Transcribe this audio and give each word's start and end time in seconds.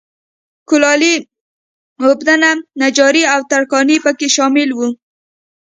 کولالي، 0.69 1.13
اوبدنه، 2.05 2.51
نجاري 2.81 3.23
او 3.33 3.39
ترکاڼي 3.49 3.97
په 4.05 4.11
کې 4.17 4.27
شامل 4.35 4.69
وو 4.73 4.87